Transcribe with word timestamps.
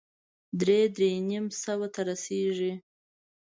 درې- 0.59 0.91
درې 0.95 1.09
نيم 1.27 1.45
سوه 1.63 1.87
ته 1.93 2.01
رسېږي. 2.07 2.73